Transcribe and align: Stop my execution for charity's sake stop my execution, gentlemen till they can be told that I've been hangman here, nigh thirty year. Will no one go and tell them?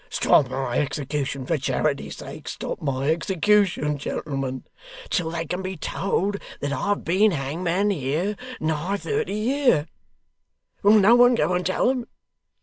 Stop 0.09 0.49
my 0.49 0.79
execution 0.79 1.45
for 1.45 1.59
charity's 1.59 2.17
sake 2.17 2.47
stop 2.47 2.81
my 2.81 3.11
execution, 3.11 3.99
gentlemen 3.99 4.63
till 5.11 5.29
they 5.29 5.45
can 5.45 5.61
be 5.61 5.77
told 5.77 6.37
that 6.59 6.73
I've 6.73 7.03
been 7.03 7.29
hangman 7.29 7.91
here, 7.91 8.35
nigh 8.59 8.97
thirty 8.97 9.35
year. 9.35 9.85
Will 10.81 10.99
no 10.99 11.13
one 11.13 11.35
go 11.35 11.53
and 11.53 11.63
tell 11.63 11.85
them? 11.89 12.07